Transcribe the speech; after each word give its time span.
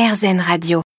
RZN 0.00 0.40
Radio. 0.40 0.89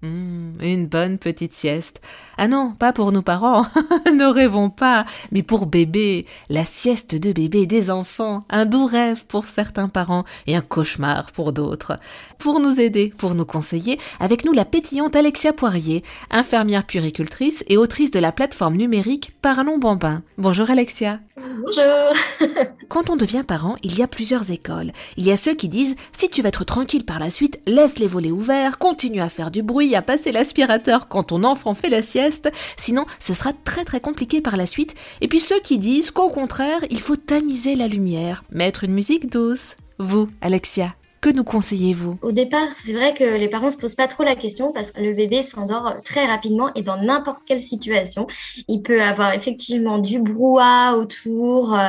Mmh, 0.00 0.52
une 0.60 0.86
bonne 0.86 1.18
petite 1.18 1.52
sieste. 1.52 2.00
Ah 2.36 2.46
non, 2.46 2.70
pas 2.70 2.92
pour 2.92 3.10
nos 3.10 3.20
parents, 3.20 3.66
ne 4.14 4.26
rêvons 4.26 4.70
pas, 4.70 5.04
mais 5.32 5.42
pour 5.42 5.66
bébé, 5.66 6.24
la 6.48 6.64
sieste 6.64 7.16
de 7.16 7.32
bébé 7.32 7.66
des 7.66 7.90
enfants, 7.90 8.44
un 8.48 8.64
doux 8.64 8.86
rêve 8.86 9.24
pour 9.26 9.46
certains 9.46 9.88
parents 9.88 10.22
et 10.46 10.54
un 10.54 10.60
cauchemar 10.60 11.32
pour 11.32 11.52
d'autres. 11.52 11.98
Pour 12.38 12.60
nous 12.60 12.78
aider, 12.78 13.12
pour 13.18 13.34
nous 13.34 13.44
conseiller, 13.44 13.98
avec 14.20 14.44
nous 14.44 14.52
la 14.52 14.64
pétillante 14.64 15.16
Alexia 15.16 15.52
Poirier, 15.52 16.04
infirmière 16.30 16.86
puéricultrice 16.86 17.64
et 17.66 17.76
autrice 17.76 18.12
de 18.12 18.20
la 18.20 18.30
plateforme 18.30 18.76
numérique 18.76 19.32
Parlons 19.42 19.78
Bambin. 19.78 20.22
Bonjour 20.36 20.70
Alexia. 20.70 21.18
Bonjour. 21.36 22.12
Quand 22.88 23.10
on 23.10 23.16
devient 23.16 23.42
parent, 23.46 23.76
il 23.82 23.98
y 23.98 24.02
a 24.02 24.06
plusieurs 24.06 24.50
écoles. 24.50 24.92
Il 25.16 25.26
y 25.26 25.32
a 25.32 25.36
ceux 25.36 25.54
qui 25.54 25.68
disent 25.68 25.96
si 26.16 26.28
tu 26.30 26.40
veux 26.40 26.48
être 26.48 26.64
tranquille 26.64 27.04
par 27.04 27.18
la 27.18 27.30
suite, 27.30 27.60
laisse 27.66 27.98
les 27.98 28.06
volets 28.06 28.30
ouverts, 28.30 28.78
continue 28.78 29.20
à 29.20 29.28
faire 29.28 29.50
du 29.50 29.62
bruit, 29.62 29.87
à 29.94 30.02
passer 30.02 30.32
l'aspirateur 30.32 31.08
quand 31.08 31.24
ton 31.24 31.44
enfant 31.44 31.74
fait 31.74 31.90
la 31.90 32.02
sieste, 32.02 32.50
sinon 32.76 33.06
ce 33.18 33.34
sera 33.34 33.52
très 33.64 33.84
très 33.84 34.00
compliqué 34.00 34.40
par 34.40 34.56
la 34.56 34.66
suite. 34.66 34.94
Et 35.20 35.28
puis 35.28 35.40
ceux 35.40 35.60
qui 35.60 35.78
disent 35.78 36.10
qu'au 36.10 36.28
contraire, 36.28 36.80
il 36.90 37.00
faut 37.00 37.16
tamiser 37.16 37.76
la 37.76 37.88
lumière, 37.88 38.44
mettre 38.50 38.84
une 38.84 38.94
musique 38.94 39.30
douce. 39.30 39.76
Vous, 39.98 40.28
Alexia, 40.40 40.94
que 41.20 41.30
nous 41.30 41.44
conseillez-vous? 41.44 42.18
Au 42.22 42.32
départ, 42.32 42.68
c'est 42.76 42.92
vrai 42.92 43.14
que 43.14 43.24
les 43.24 43.48
parents 43.48 43.70
se 43.70 43.76
posent 43.76 43.94
pas 43.94 44.08
trop 44.08 44.22
la 44.22 44.36
question 44.36 44.72
parce 44.72 44.92
que 44.92 45.00
le 45.00 45.12
bébé 45.12 45.42
s'endort 45.42 45.96
très 46.04 46.24
rapidement 46.24 46.72
et 46.74 46.82
dans 46.82 47.00
n'importe 47.00 47.42
quelle 47.46 47.60
situation. 47.60 48.26
Il 48.68 48.82
peut 48.82 49.02
avoir 49.02 49.34
effectivement 49.34 49.98
du 49.98 50.20
brouhaha 50.20 50.96
autour, 50.96 51.74
euh, 51.74 51.88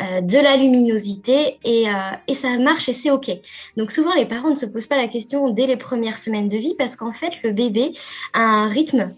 euh, 0.00 0.20
de 0.20 0.38
la 0.38 0.56
luminosité 0.56 1.58
et, 1.64 1.88
euh, 1.88 1.92
et 2.28 2.34
ça 2.34 2.58
marche 2.58 2.88
et 2.88 2.92
c'est 2.92 3.10
OK. 3.10 3.30
Donc 3.76 3.90
souvent, 3.90 4.14
les 4.14 4.26
parents 4.26 4.50
ne 4.50 4.56
se 4.56 4.66
posent 4.66 4.86
pas 4.86 4.96
la 4.96 5.08
question 5.08 5.50
dès 5.50 5.66
les 5.66 5.76
premières 5.76 6.16
semaines 6.16 6.48
de 6.48 6.58
vie 6.58 6.74
parce 6.76 6.96
qu'en 6.96 7.12
fait, 7.12 7.32
le 7.42 7.52
bébé 7.52 7.92
a 8.32 8.42
un 8.42 8.68
rythme 8.68 9.14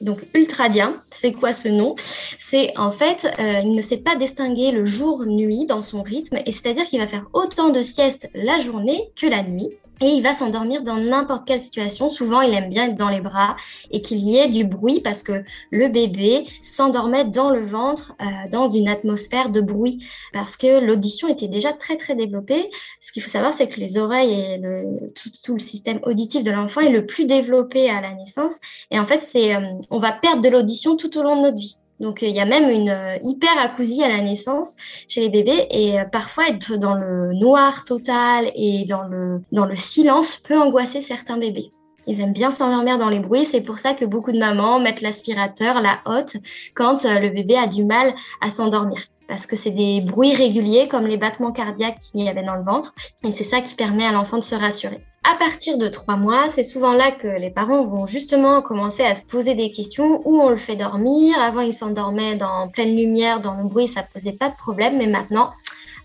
donc 0.00 0.24
ultradien, 0.34 1.02
c'est 1.10 1.32
quoi 1.32 1.52
ce 1.52 1.68
nom? 1.68 1.94
C'est 2.38 2.76
en 2.76 2.92
fait, 2.92 3.26
euh, 3.38 3.60
il 3.62 3.74
ne 3.74 3.82
sait 3.82 3.96
pas 3.96 4.16
distinguer 4.16 4.70
le 4.70 4.84
jour-nuit 4.84 5.66
dans 5.66 5.82
son 5.82 6.02
rythme, 6.02 6.38
et 6.44 6.52
c'est-à-dire 6.52 6.86
qu'il 6.86 7.00
va 7.00 7.08
faire 7.08 7.28
autant 7.32 7.70
de 7.70 7.82
siestes 7.82 8.28
la 8.34 8.60
journée 8.60 9.10
que 9.16 9.26
la 9.26 9.42
nuit. 9.42 9.70
Et 10.02 10.08
il 10.08 10.22
va 10.22 10.34
s'endormir 10.34 10.82
dans 10.82 10.98
n'importe 10.98 11.46
quelle 11.46 11.60
situation. 11.60 12.10
Souvent, 12.10 12.42
il 12.42 12.52
aime 12.52 12.68
bien 12.68 12.88
être 12.88 12.96
dans 12.96 13.08
les 13.08 13.22
bras 13.22 13.56
et 13.90 14.02
qu'il 14.02 14.18
y 14.18 14.36
ait 14.36 14.50
du 14.50 14.64
bruit 14.64 15.00
parce 15.00 15.22
que 15.22 15.42
le 15.70 15.88
bébé 15.88 16.46
s'endormait 16.62 17.24
dans 17.24 17.48
le 17.48 17.64
ventre, 17.64 18.14
euh, 18.20 18.24
dans 18.50 18.68
une 18.68 18.88
atmosphère 18.88 19.48
de 19.48 19.62
bruit, 19.62 20.06
parce 20.34 20.58
que 20.58 20.84
l'audition 20.84 21.28
était 21.28 21.48
déjà 21.48 21.72
très 21.72 21.96
très 21.96 22.14
développée. 22.14 22.68
Ce 23.00 23.10
qu'il 23.10 23.22
faut 23.22 23.30
savoir, 23.30 23.54
c'est 23.54 23.68
que 23.68 23.80
les 23.80 23.96
oreilles 23.96 24.38
et 24.38 24.58
le, 24.58 25.12
tout, 25.42 25.54
le 25.54 25.60
système 25.60 26.00
auditif 26.02 26.44
de 26.44 26.50
l'enfant 26.50 26.82
est 26.82 26.90
le 26.90 27.06
plus 27.06 27.24
développé 27.24 27.88
à 27.88 28.02
la 28.02 28.12
naissance. 28.12 28.56
Et 28.90 29.00
en 29.00 29.06
fait, 29.06 29.22
c'est, 29.22 29.54
euh, 29.54 29.60
on 29.88 29.98
va 29.98 30.12
perdre 30.12 30.42
de 30.42 30.50
l'audition 30.50 30.96
tout 30.96 31.16
au 31.16 31.22
long 31.22 31.36
de 31.36 31.42
notre 31.42 31.58
vie. 31.58 31.78
Donc 32.00 32.22
il 32.22 32.30
y 32.30 32.40
a 32.40 32.44
même 32.44 32.68
une 32.68 32.88
euh, 32.88 33.16
hyperacousie 33.22 34.02
à 34.02 34.08
la 34.08 34.20
naissance 34.20 34.74
chez 35.08 35.22
les 35.22 35.30
bébés 35.30 35.66
et 35.70 35.98
euh, 35.98 36.04
parfois 36.04 36.48
être 36.48 36.76
dans 36.76 36.94
le 36.94 37.32
noir 37.32 37.84
total 37.84 38.50
et 38.54 38.84
dans 38.84 39.04
le 39.04 39.40
dans 39.52 39.64
le 39.64 39.76
silence 39.76 40.36
peut 40.36 40.58
angoisser 40.58 41.00
certains 41.00 41.38
bébés. 41.38 41.72
Ils 42.06 42.20
aiment 42.20 42.32
bien 42.32 42.52
s'endormir 42.52 42.98
dans 42.98 43.08
les 43.08 43.18
bruits, 43.18 43.44
c'est 43.44 43.62
pour 43.62 43.78
ça 43.78 43.94
que 43.94 44.04
beaucoup 44.04 44.30
de 44.30 44.38
mamans 44.38 44.78
mettent 44.78 45.00
l'aspirateur, 45.00 45.80
la 45.80 45.98
hotte 46.04 46.36
quand 46.74 47.04
euh, 47.04 47.18
le 47.18 47.30
bébé 47.30 47.56
a 47.56 47.66
du 47.66 47.84
mal 47.84 48.14
à 48.40 48.50
s'endormir. 48.50 49.00
Parce 49.26 49.46
que 49.46 49.56
c'est 49.56 49.72
des 49.72 50.02
bruits 50.02 50.34
réguliers 50.34 50.86
comme 50.86 51.06
les 51.06 51.16
battements 51.16 51.50
cardiaques 51.50 51.98
qu'il 51.98 52.22
y 52.22 52.28
avait 52.28 52.44
dans 52.44 52.54
le 52.54 52.62
ventre. 52.62 52.94
Et 53.24 53.32
c'est 53.32 53.42
ça 53.42 53.60
qui 53.60 53.74
permet 53.74 54.06
à 54.06 54.12
l'enfant 54.12 54.38
de 54.38 54.44
se 54.44 54.54
rassurer 54.54 55.02
à 55.28 55.34
partir 55.34 55.76
de 55.76 55.88
trois 55.88 56.16
mois, 56.16 56.48
c'est 56.50 56.62
souvent 56.62 56.92
là 56.92 57.10
que 57.10 57.26
les 57.26 57.50
parents 57.50 57.84
vont 57.84 58.06
justement 58.06 58.62
commencer 58.62 59.02
à 59.02 59.16
se 59.16 59.24
poser 59.24 59.56
des 59.56 59.72
questions 59.72 60.22
où 60.24 60.40
on 60.40 60.50
le 60.50 60.56
fait 60.56 60.76
dormir? 60.76 61.36
Avant, 61.40 61.62
il 61.62 61.72
s'endormait 61.72 62.36
dans 62.36 62.68
pleine 62.68 62.96
lumière, 62.96 63.40
dans 63.40 63.54
le 63.54 63.64
bruit, 63.64 63.88
ça 63.88 64.04
posait 64.04 64.34
pas 64.34 64.50
de 64.50 64.56
problème, 64.56 64.98
mais 64.98 65.08
maintenant, 65.08 65.50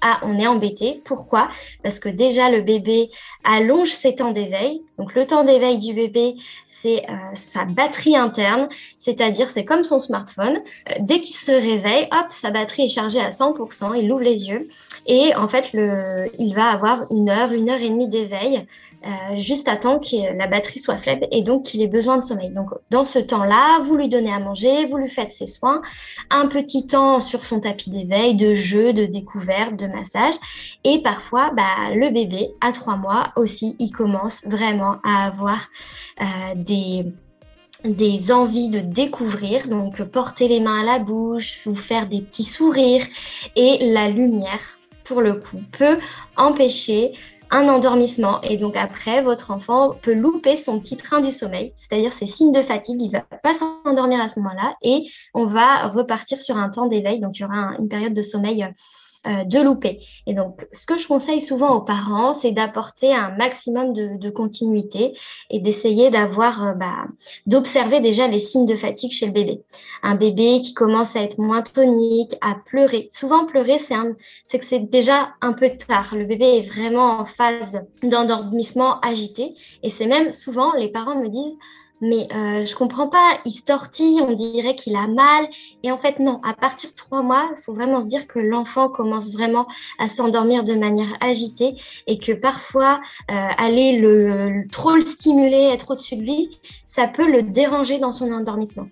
ah, 0.01 0.19
on 0.23 0.39
est 0.39 0.47
embêté. 0.47 1.01
Pourquoi? 1.05 1.49
Parce 1.83 1.99
que 1.99 2.09
déjà, 2.09 2.49
le 2.49 2.61
bébé 2.61 3.09
allonge 3.43 3.89
ses 3.89 4.15
temps 4.15 4.31
d'éveil. 4.31 4.81
Donc, 4.97 5.15
le 5.15 5.25
temps 5.25 5.43
d'éveil 5.43 5.77
du 5.77 5.93
bébé, 5.93 6.35
c'est 6.81 7.03
euh, 7.09 7.13
sa 7.33 7.65
batterie 7.65 8.17
interne, 8.17 8.67
c'est-à-dire 8.97 9.49
c'est 9.49 9.65
comme 9.65 9.83
son 9.83 9.99
smartphone. 9.99 10.61
Euh, 10.89 10.93
dès 10.99 11.19
qu'il 11.19 11.35
se 11.35 11.51
réveille, 11.51 12.07
hop, 12.11 12.25
sa 12.29 12.49
batterie 12.49 12.85
est 12.85 12.89
chargée 12.89 13.19
à 13.19 13.29
100%, 13.29 13.99
il 13.99 14.11
ouvre 14.11 14.23
les 14.23 14.49
yeux 14.49 14.67
et 15.05 15.35
en 15.35 15.47
fait, 15.47 15.73
le, 15.73 16.31
il 16.39 16.55
va 16.55 16.69
avoir 16.71 17.05
une 17.11 17.29
heure, 17.29 17.51
une 17.51 17.69
heure 17.69 17.81
et 17.81 17.89
demie 17.89 18.07
d'éveil 18.07 18.65
euh, 19.03 19.37
juste 19.37 19.67
à 19.67 19.77
temps 19.77 19.97
que 19.97 20.37
la 20.37 20.45
batterie 20.45 20.77
soit 20.77 20.97
faible 20.97 21.25
et 21.31 21.41
donc 21.41 21.63
qu'il 21.63 21.81
ait 21.81 21.87
besoin 21.87 22.17
de 22.17 22.23
sommeil. 22.23 22.51
Donc 22.51 22.69
dans 22.91 23.03
ce 23.03 23.17
temps-là, 23.17 23.79
vous 23.83 23.95
lui 23.95 24.07
donnez 24.07 24.31
à 24.31 24.37
manger, 24.37 24.85
vous 24.85 24.97
lui 24.97 25.09
faites 25.09 25.31
ses 25.31 25.47
soins, 25.47 25.81
un 26.29 26.45
petit 26.45 26.85
temps 26.85 27.19
sur 27.19 27.43
son 27.43 27.59
tapis 27.59 27.89
d'éveil, 27.89 28.35
de 28.35 28.53
jeu, 28.53 28.93
de 28.93 29.05
découverte, 29.05 29.75
de 29.75 29.87
massage. 29.91 30.35
Et 30.83 31.01
parfois, 31.01 31.51
bah, 31.55 31.93
le 31.93 32.09
bébé, 32.09 32.49
à 32.61 32.71
trois 32.71 32.95
mois 32.95 33.31
aussi, 33.35 33.75
il 33.79 33.91
commence 33.91 34.45
vraiment 34.45 34.97
à 35.03 35.25
avoir 35.27 35.59
euh, 36.21 36.25
des 36.55 37.05
des 37.83 38.31
envies 38.31 38.69
de 38.69 38.79
découvrir, 38.79 39.67
donc 39.67 40.03
porter 40.03 40.47
les 40.47 40.59
mains 40.59 40.81
à 40.81 40.83
la 40.83 40.99
bouche, 40.99 41.61
vous 41.65 41.75
faire 41.75 42.07
des 42.07 42.21
petits 42.21 42.43
sourires 42.43 43.05
et 43.55 43.91
la 43.91 44.07
lumière, 44.09 44.77
pour 45.03 45.21
le 45.21 45.33
coup, 45.35 45.61
peut 45.71 45.97
empêcher 46.37 47.13
un 47.51 47.67
endormissement. 47.67 48.41
Et 48.41 48.57
donc 48.57 48.77
après, 48.77 49.21
votre 49.21 49.51
enfant 49.51 49.91
peut 50.01 50.13
louper 50.13 50.55
son 50.55 50.79
petit 50.79 50.95
train 50.95 51.19
du 51.19 51.31
sommeil, 51.31 51.73
c'est-à-dire 51.75 52.13
ses 52.13 52.25
signes 52.25 52.53
de 52.53 52.61
fatigue. 52.61 53.01
Il 53.01 53.11
va 53.11 53.21
pas 53.21 53.53
s'endormir 53.53 54.21
à 54.21 54.29
ce 54.29 54.39
moment-là 54.39 54.75
et 54.81 55.03
on 55.33 55.45
va 55.45 55.87
repartir 55.87 56.39
sur 56.39 56.57
un 56.57 56.69
temps 56.69 56.87
d'éveil. 56.87 57.19
Donc 57.19 57.37
il 57.37 57.41
y 57.41 57.45
aura 57.45 57.75
une 57.77 57.89
période 57.89 58.13
de 58.13 58.21
sommeil 58.21 58.65
euh, 59.27 59.43
de 59.43 59.59
louper. 59.59 59.99
Et 60.25 60.33
donc, 60.33 60.67
ce 60.71 60.87
que 60.87 60.97
je 60.97 61.07
conseille 61.07 61.41
souvent 61.41 61.75
aux 61.75 61.81
parents, 61.81 62.33
c'est 62.33 62.51
d'apporter 62.51 63.13
un 63.13 63.29
maximum 63.37 63.93
de, 63.93 64.29
continuité 64.31 65.13
et 65.49 65.59
d'essayer 65.59 66.09
d'avoir, 66.09 66.67
euh, 66.67 66.73
bah, 66.73 67.05
d'observer 67.45 67.99
déjà 67.99 68.27
les 68.27 68.39
signes 68.39 68.65
de 68.65 68.75
fatigue 68.75 69.11
chez 69.11 69.27
le 69.27 69.31
bébé. 69.31 69.61
Un 70.01 70.15
bébé 70.15 70.59
qui 70.61 70.73
commence 70.73 71.15
à 71.15 71.21
être 71.21 71.37
moins 71.37 71.61
tonique, 71.61 72.35
à 72.41 72.55
pleurer. 72.65 73.09
Souvent, 73.11 73.45
pleurer, 73.45 73.77
c'est 73.77 73.95
c'est 74.45 74.57
que 74.57 74.65
c'est 74.65 74.89
déjà 74.89 75.35
un 75.41 75.53
peu 75.53 75.69
tard. 75.69 76.15
Le 76.15 76.25
bébé 76.25 76.57
est 76.57 76.67
vraiment 76.67 77.19
en 77.19 77.25
phase 77.25 77.83
d'endormissement 78.01 78.99
agité. 79.01 79.53
Et 79.83 79.89
c'est 79.89 80.07
même 80.07 80.31
souvent, 80.31 80.73
les 80.73 80.89
parents 80.89 81.19
me 81.19 81.27
disent, 81.27 81.57
mais 82.01 82.27
euh, 82.33 82.65
je 82.65 82.75
comprends 82.75 83.07
pas, 83.07 83.37
il 83.45 83.51
se 83.51 83.63
tortille, 83.63 84.21
on 84.21 84.33
dirait 84.33 84.75
qu'il 84.75 84.95
a 84.95 85.07
mal. 85.07 85.47
Et 85.83 85.91
en 85.91 85.97
fait, 85.97 86.19
non, 86.19 86.41
à 86.43 86.53
partir 86.53 86.89
de 86.89 86.95
trois 86.95 87.21
mois, 87.21 87.49
il 87.55 87.61
faut 87.61 87.73
vraiment 87.73 88.01
se 88.01 88.07
dire 88.07 88.27
que 88.27 88.39
l'enfant 88.39 88.89
commence 88.89 89.31
vraiment 89.31 89.67
à 89.99 90.07
s'endormir 90.07 90.63
de 90.63 90.73
manière 90.73 91.15
agitée 91.21 91.75
et 92.07 92.17
que 92.17 92.31
parfois, 92.31 92.99
euh, 93.29 93.33
aller 93.57 93.99
le, 93.99 94.67
trop 94.71 94.95
le 94.95 95.05
stimuler, 95.05 95.69
être 95.71 95.91
au-dessus 95.91 96.15
de 96.15 96.23
lui, 96.23 96.59
ça 96.85 97.07
peut 97.07 97.29
le 97.29 97.43
déranger 97.43 97.99
dans 97.99 98.11
son 98.11 98.31
endormissement. 98.31 98.87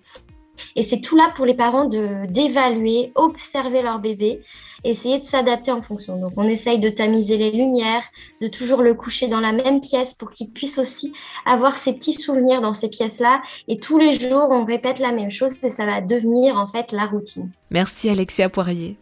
Et 0.76 0.82
c'est 0.82 1.00
tout 1.00 1.16
là 1.16 1.32
pour 1.36 1.46
les 1.46 1.54
parents 1.54 1.86
de 1.86 2.26
d'évaluer, 2.26 3.12
observer 3.14 3.82
leur 3.82 3.98
bébé, 3.98 4.40
essayer 4.84 5.18
de 5.18 5.24
s'adapter 5.24 5.70
en 5.70 5.82
fonction. 5.82 6.16
Donc 6.16 6.32
on 6.36 6.44
essaye 6.44 6.78
de 6.78 6.88
tamiser 6.88 7.36
les 7.36 7.50
lumières, 7.50 8.02
de 8.40 8.48
toujours 8.48 8.82
le 8.82 8.94
coucher 8.94 9.28
dans 9.28 9.40
la 9.40 9.52
même 9.52 9.80
pièce 9.80 10.14
pour 10.14 10.30
qu'il 10.30 10.50
puisse 10.50 10.78
aussi 10.78 11.12
avoir 11.44 11.74
ses 11.74 11.92
petits 11.94 12.14
souvenirs 12.14 12.60
dans 12.60 12.72
ces 12.72 12.88
pièces-là. 12.88 13.42
Et 13.68 13.78
tous 13.78 13.98
les 13.98 14.12
jours, 14.12 14.48
on 14.50 14.64
répète 14.64 14.98
la 14.98 15.12
même 15.12 15.30
chose 15.30 15.54
et 15.62 15.68
ça 15.68 15.86
va 15.86 16.00
devenir 16.00 16.56
en 16.56 16.66
fait 16.66 16.92
la 16.92 17.06
routine. 17.06 17.50
Merci 17.70 18.08
Alexia 18.10 18.48
Poirier. 18.48 18.96